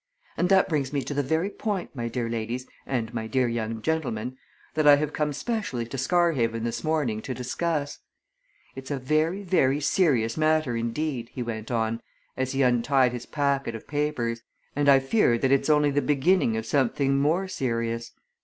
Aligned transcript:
And 0.35 0.49
that 0.49 0.67
brings 0.67 0.91
me 0.91 1.03
to 1.03 1.13
the 1.13 1.21
very 1.21 1.51
point, 1.51 1.95
my 1.95 2.07
dear 2.07 2.27
ladies 2.27 2.65
and 2.87 3.13
my 3.13 3.27
dear 3.27 3.47
young 3.47 3.83
gentleman, 3.83 4.35
that 4.73 4.87
I 4.87 4.95
have 4.95 5.13
come 5.13 5.31
specially 5.31 5.85
to 5.85 5.95
Scarhaven 5.95 6.63
this 6.63 6.83
morning 6.83 7.21
to 7.21 7.35
discuss. 7.35 7.99
It's 8.75 8.89
a 8.89 8.97
very, 8.97 9.43
very 9.43 9.79
serious 9.79 10.37
matter 10.37 10.75
indeed," 10.75 11.29
he 11.33 11.43
went 11.43 11.69
on 11.69 12.01
as 12.35 12.53
he 12.53 12.63
untied 12.63 13.11
his 13.13 13.27
packet 13.27 13.75
of 13.75 13.87
papers, 13.87 14.41
"and 14.75 14.89
I 14.89 14.97
fear 14.97 15.37
that 15.37 15.51
it's 15.51 15.69
only 15.69 15.91
the 15.91 16.01
beginning 16.01 16.57
of 16.57 16.65
something 16.65 17.19
more 17.19 17.47
serious. 17.47 18.11